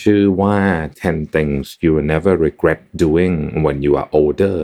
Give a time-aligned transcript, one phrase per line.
[0.00, 0.56] ชื่อว่า
[1.02, 4.58] 10 things you will never regret doing when you are older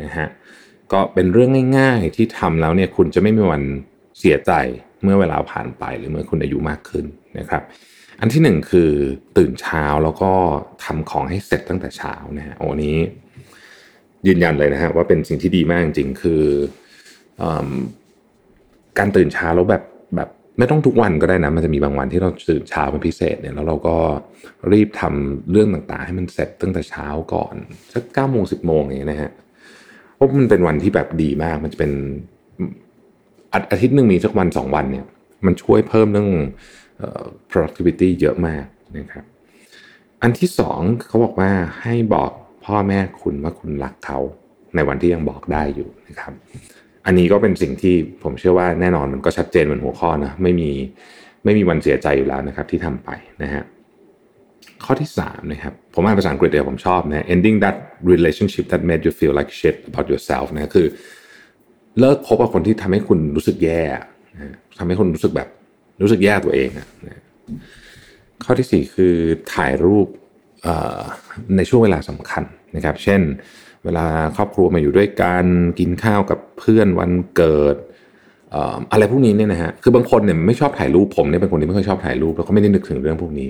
[0.00, 0.28] นะฮะ
[0.92, 3.62] ก็เป็นเรื่องง่ายๆที่ทำแล้วเนี่ยคุณจะไม่มีวัน
[4.18, 4.52] เสียใจ
[5.02, 7.04] เมื่อเวลาผ่านไปหรือเมื่อคุณอายุมากขึ้น
[7.38, 7.62] นะครับ
[8.20, 8.90] อันที่หนึ่งคือ
[9.38, 10.32] ตื่นเช้าแล้วก็
[10.84, 12.96] ทำของให้เสร็จตั้งแต่เช้านะฮะโอ้นี้
[14.26, 16.42] ยืนยันเลยนะฮะว่าเป็นสิ่งที่ดีมากจริงๆ คือ
[17.42, 17.44] อ
[18.98, 19.82] การตื่นเช้าแล้วแบบ
[20.58, 23.96] ไม่ต้องทุกวันก็ได้นะ มันจะมีบางวันที่เราตื่นเช้าเป็นพิเศษเนี่ยแล้วเราก็
[24.72, 27.54] รีบทำเรื่องต่างๆ ให้มันเสร็จตั้งแต่เช้าก่อน
[27.94, 29.32] สักเก้าโมงสิบโมงอย่างเงี้ยนะฮะ
[30.14, 31.92] เพราะมันเป็นวันที่แบบดีมาก มันจะเป็น
[33.70, 35.06] อาทิตย์หนึ่งมีสักวันสองวันเนี่ย
[35.46, 36.30] มันช่วยเพิ่มเรื่อง
[37.50, 38.64] productivity เยอะมาก
[38.98, 39.24] นะครับ
[40.22, 41.50] อันที่สองเขาบอกว่า
[41.82, 42.30] ให้บอก
[42.64, 44.18] พ่อแม่คุณว่าคุณรักเขา
[44.74, 46.32] ในวันที่ยังบอกได้อยู่นะครับ
[47.06, 50.70] อันนี้ก็เป็นสิ่งที่ผมเชื่อว่าแน่นอนมันก็ชัดเจนเหมือนหัวข้อนะไม่มี
[51.44, 53.10] ไม่มีวันเสียใจอยู่แล้วนะครับที่ทำไป
[53.42, 53.64] นะฮะ
[54.84, 57.76] ข้อที่สามนะครับผมอ่านภาษาอังกฤษเดียวผมชอบนะ ending that
[58.12, 60.86] relationship that made you feel like shit about yourself นะคือ
[62.00, 63.82] เลิกคบกับคนที่ทำให้คุณรู้สึกแย่
[64.78, 65.48] ทำให้คุณรู้สึกแบบ
[66.02, 67.20] รู้สึกแย่ตัวเองนะ
[68.44, 69.14] ข้อที่สี่คือ
[69.54, 70.08] ถ่ายรูป
[71.56, 72.44] ในช่วงเวลาสำคัญ
[72.76, 73.20] นะครับ เช่น
[73.84, 75.46] เวลาครอบครัวมาอยู่ด้วยกัน
[75.78, 77.76] กินข้าวกับเพื่อนวันเกิด
[78.92, 83.48] อะไรพวกนี้เนี่ยนะฮะคือบางคนเนี่ยไม่ชอบถ่ายรูปผมเนี่ยเป็นคนที่ไม่ค่อยชอบถ่ายรูปแล้วก็ไม่ได้นึกถึงเรื่องพวกนี้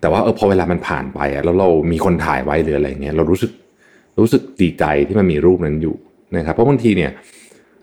[0.00, 3.50] แต่ว่าเออพอเวลามันผ่านไปแล้วเรามีคนถ่ายไว้หรืออะไรเงี้ยเรารู้สึก
[4.20, 5.94] รู้สึกดีใจที่มันมีรูปนั้นอยู่
[6.36, 7.10] นะครับเพราะบางทีเนี่ย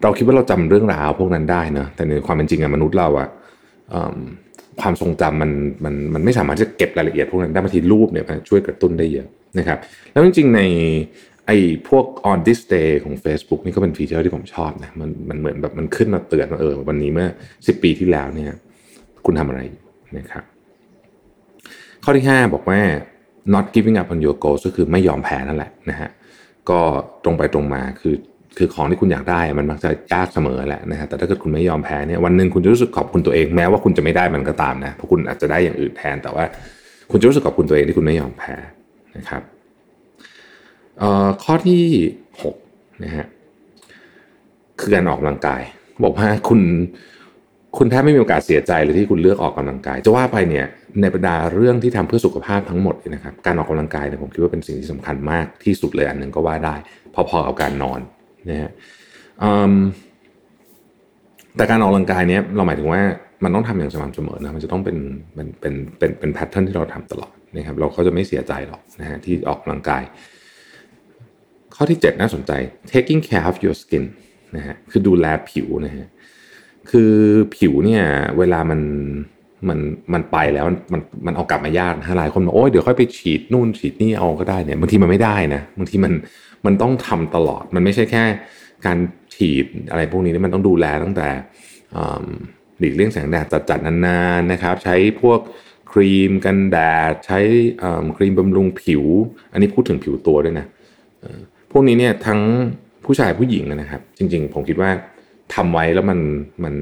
[0.04, 3.28] เราคิดว่าเราจำเรื่องราวพวกนั้นได้นะแต่ในความเป็นจริงอะมนุษย์เราอะ
[4.82, 5.52] ความทรงจำมัน
[5.86, 9.28] มันมันไม่สามารถจะเก็บรายละเอียดพวกนั้นได้บางทีรูปเนี่ยช่วยกระตุ้นได้เยอะ
[9.60, 9.78] นะครับ
[10.12, 10.62] แล้วจริงๆใน
[11.48, 11.58] ไอ้
[11.90, 18.52] พวก on this day ของ Facebook นี่ก็เป็นฟีเจอร์ที่ผมชอบนะมันมันเหมือนแบบมันขึ้นมาเตือนว่าเออวันนี้เมื่อ 10 ปีที่แล้วเนี่ย
[19.26, 19.62] คุณทำอะไร
[20.18, 20.44] นะครับ
[22.04, 22.80] ข้อที่ 5 บอกว่า
[23.54, 26.10] not giving up on your goals ก็คือไม่ยอมแพ้นั่นแหละนะฮะ
[26.70, 26.82] ก็
[27.24, 28.16] ตรงไปตรงมาคือ
[28.58, 36.44] คือของที่คุณอยากได้มันมักจะยากเสมอแหละนะฮะแต่ถ้าเกิดคุณไม่ยอมแพ้เนี่ยวันหนึ่งคุณจะรู้สึกขอบคุณตัวเองแม้ว่าคุณจะไม่ได้มันก็ตามนะเพราะคุณอาจจะได้อย่างอื่นแทน แต่ว่า
[37.12, 38.56] คุณจะรู้สึกขอบคุณตัวเองที่คุณไม่ยอมแพ้
[39.18, 39.42] นะครับ
[41.44, 41.84] ข้อที่
[42.44, 43.26] 6นะฮะ
[44.80, 45.62] คือการออกกำลังกาย
[46.04, 46.62] บอกว่าคุณ
[47.78, 50.66] คุณแทบไม่มีโอกาสเสียใจเลยที่คุณเลือกออกกำลังกาย จะว่าไปเนี่ย
[51.02, 56.76] ในบรรดาเรื่องที่ทำเพื่อสุขภาพทั้งหมดนะครับการออกกำลังกายเนี่ยผมคิดว่าเป็นสิ่งที่สำคัญมากที่สุดเลยอันหนึ่งก็ว่าได้
[57.30, 58.00] พอๆกับการนอน
[58.50, 58.72] นะฮะ
[61.56, 63.02] แต่การออกกำลังกายเนี้ยเราหมายถึงว่า
[63.44, 64.98] มันต้องทำอย่างสม่ำเสมอนะมันจะต้องเป็น
[65.34, 70.04] เป็นเป็นเป็นเป็นแพทเทิร์นที่เราทำตลอดนะครับเราก็จะไม่เสียใจหรอกนะฮะที่ออกกำลังกาย
[71.76, 72.52] ข้อที่ 7 น่าสนใจ
[72.92, 74.04] taking care of your skin
[74.56, 76.08] นะฮะคือดูแลผิวนะฮะ
[76.92, 77.14] คือ
[77.56, 78.04] ผิวเนี่ย
[78.38, 78.80] เวลามัน
[79.68, 79.80] มัน
[80.14, 86.14] มันไปแล้วมันมันเอากลับมายากนะหลายคนบอกโอ้ยเดี๋ยวค่อยไปฉีดนู่นฉีดนี่เอาก็ได้เนี่ยบางทีมันไม่ได้นะบางทีมัน
[86.66, 88.24] มันต้องทำตลอดมันไม่ใช่แค่
[88.86, 88.98] การ
[89.36, 91.28] ฉีดอะไรพวกนี้มันต้องดูแลตั้งแต่
[92.80, 95.40] หลีกเลี่ยงแสงแดดจัดๆนานๆนะครับ ใช้พวก
[95.92, 96.78] ครีมกันแด
[97.12, 97.40] ดใช้
[98.18, 99.04] ครีมบำรุงผิว
[99.52, 100.66] อันนี้พูดถึงผิวตัวด้วยนะ
[101.72, 102.40] พวกนี้เนี่ยทั้ง
[103.06, 104.92] ผู้ชายผู้หญิงนะครับ จริง ๆ ผมคิดว่า
[105.56, 106.20] ทำไว้แล้วมัน
[106.64, 106.76] มัน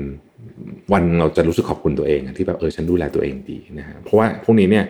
[0.93, 4.85] วันเราจะรู้สึกขอบคุณตัวเองที่แบบเออฉันดูแลตัวเองดีนะฮะเพราะว่าพวกนี้เนี่ย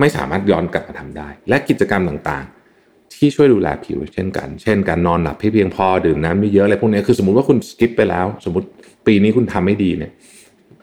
[0.00, 8.66] ไม่สามารถย้อนกลับมาทำได้ และกิจกรรมต่างๆ ที่ช่วยดูแลผิวเช่นกัน เช่น การนอนหลับให้เพียงพอดื่มน้ำไม่เยอะอะไรพวกนี้คือสมมติว่าคุณสกิปไปแล้ว สมมติ
[9.06, 10.12] ปีนี้คุณทำไม่ดีเนี่ย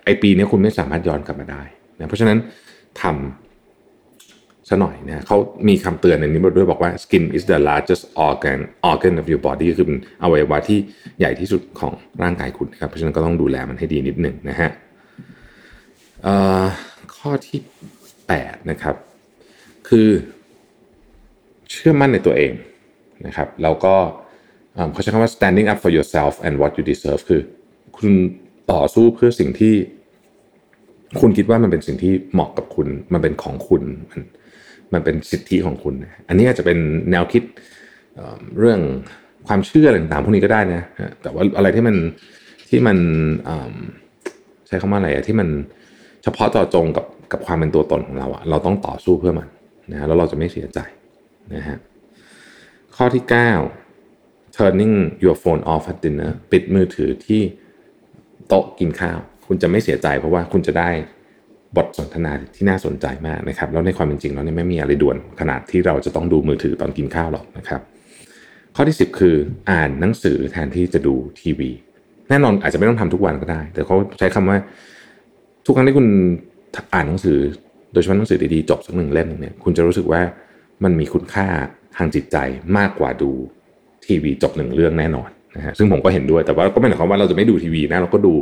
[0.05, 1.63] ไอปีนี้คุณไม่สามารถย้อนกลับมาได้
[1.99, 2.37] นะเพราะฉะนั้น
[3.01, 3.44] ทำ
[4.69, 5.37] ซะหน่อยนะเขา
[5.67, 8.59] มีคำเตือนในนี้มาด้วยบอกว่า skin is the largest organ
[8.91, 10.79] organ of your body คือเป็นอวัยวะที่
[11.19, 14.69] ใหญ่ที่สุดของร่างกายคุณครับ เพราะฉะนั้นก็ต้องดูแลมันให้ดีนิดหนึ่งนะฮะ
[17.15, 17.59] ข้อที่
[18.15, 18.95] 8 นะครับ
[19.89, 20.09] คือ
[21.71, 22.51] เชื่อมั่นในตัวเอง
[23.25, 23.95] นะครับ แล้วก็
[24.91, 27.41] เขาใช้คำว่า standing up for yourself and what you deserve คือ
[27.97, 28.09] คุณ
[28.71, 29.75] ต่อสู้เพื่อสิ่งที่
[31.21, 34.21] คุณคิดว่ามันเป็นสิ่งที่เหมาะกับคุณ มันเป็นของคุณมัน
[34.93, 35.93] มันเป็นสิทธิของคุณ
[36.27, 36.77] อันนี้อาจจะเป็น
[37.11, 37.43] แนวคิด
[38.59, 38.79] เรื่อง
[39.47, 40.81] ความเชื่ออะไรต่างๆพวกนี้ก็ได้นะ
[41.21, 41.95] แต่ว่าอะไรที่มัน
[42.69, 42.97] ที่มัน
[44.67, 45.47] ใช้คำว่าอะไรอะที่มัน
[46.23, 49.47] เฉพาะต่อจงกับกับความเป็นตัวตนของเราอะเราต้องต่อสู้เพื่อมัน
[49.91, 50.79] นะแล้วเราจะไม่เสียใจ
[51.55, 51.77] นะฮะ
[52.95, 53.23] ข้อที่
[53.89, 57.41] 9 turning your phone off at dinner ปิดมือถือที่
[58.47, 60.89] โต๊ะกินข้าว คุณจะไม่เสียใจเพราะว่าคุณจะได้
[61.77, 67.81] บทสนทนาที่น่าสนใจมากนะครับ แล้วในความเป็นจริงแล้วเนี่ยไม่มีอะไรด่วนขนาดที่เราจะต้องดูมือถือตอนกินข้าวหรอกนะครับ
[68.75, 69.35] ข้อที่ 10 คือ
[69.71, 71.69] อ่านหนังสือแทนที่จะดูทีวี
[72.29, 74.57] แน่นอนอาจจะไม่ต้องทำทุกวันก็ได้ แต่เขาใช้คำว่า
[75.65, 76.07] ทุกครั้งที่คุณ
[76.93, 77.37] อ่านหนังสือ
[77.93, 80.21] โดยเฉพาะหนังสือดีๆจบสักหนึ่งเล่มเนี่ยคุณจะรู้สึกว่า
[80.83, 81.47] มันมีคุณค่า
[81.97, 82.37] ทางจิตใจ
[82.77, 83.31] มากกว่าดู
[84.05, 88.33] ทีวีจบหนึ่งเรื่องแน่นอนนะฮะซึ่งผมก็เห็นด้วยแต่ว่าก็ไม่ได้ความว่าเราจะไม่ดูทีวีนะเราก็ดู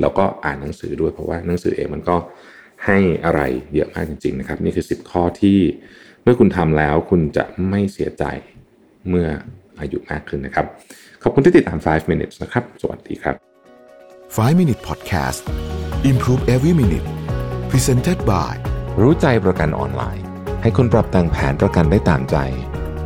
[0.00, 2.16] เราก็อ่านหนังสือด้วยเพราะว่าหนังสือเองมันก็
[2.86, 3.40] ให้อะไร
[3.74, 5.58] เยอะมากจริงๆนะครับ นี่คือ 10 ข้อที่
[6.22, 8.24] เมื่อคุณทำแล้วคุณจะไม่เสียใจ
[9.08, 9.28] เมื่อ
[9.80, 10.66] อายุมากขึ้นนะครับ
[11.22, 13.34] ขอบคุณที่ติดตาม 5 minutes นะครับ สวัสดีครับ
[14.36, 15.40] 5 Minute Podcast
[16.10, 17.06] Improve Every Minute
[17.70, 18.54] Presented by
[19.00, 20.24] รู้ใจประกันออนไลน์
[20.62, 22.36] ให้คุณปรับแต่งแผนประกันได้ตามใจ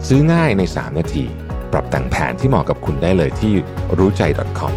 [0.08, 1.25] ซื้อง่ายใน 3 นาที
[1.72, 3.52] ปรับแต่งแผนที่เหมาะกับคุณได้เลยที่
[3.99, 4.22] รู้ใจ
[4.58, 4.75] .com